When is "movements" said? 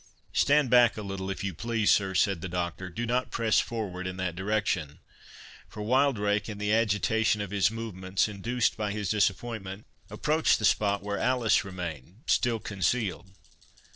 7.69-8.27